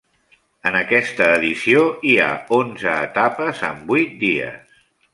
En 0.69 0.77
aquesta 0.79 1.27
edició 1.33 1.85
hi 2.09 2.15
ha 2.23 2.31
onze 2.59 2.97
etapes 3.05 3.65
en 3.71 3.89
vuit 3.93 4.21
dies. 4.27 4.87